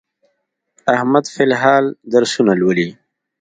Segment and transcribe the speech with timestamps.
[0.95, 2.87] احمد فل الحال درسونه لولي.